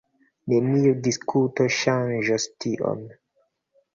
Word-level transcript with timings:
Neniu 0.53 0.93
diskuto 1.07 1.67
ŝanĝos 1.77 2.47
tion. 2.65 3.03